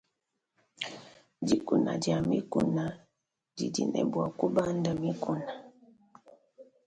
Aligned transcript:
Dikuna 1.47 1.91
dia 2.03 2.17
mikuna 2.29 2.83
didi 3.57 3.83
ne 3.87 4.01
bua 4.11 4.27
kubanda 4.39 4.91
mikuna. 5.03 5.51